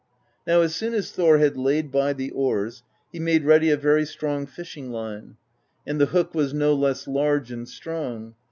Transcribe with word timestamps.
Now 0.47 0.61
as 0.61 0.73
soon 0.73 0.95
as 0.95 1.11
Thor 1.11 1.37
had 1.37 1.55
laid 1.57 1.91
by 1.91 2.11
the 2.13 2.31
oars, 2.31 2.81
he 3.11 3.19
made 3.19 3.45
ready 3.45 3.69
a 3.69 3.77
very 3.77 4.03
strong 4.03 4.47
fishing 4.47 4.89
line, 4.89 5.37
and 5.85 6.01
the 6.01 6.07
hook 6.07 6.33
was 6.33 6.55
no 6.55 6.73
less 6.73 7.07
large 7.07 7.51
and 7.51 7.69
strong. 7.69 8.33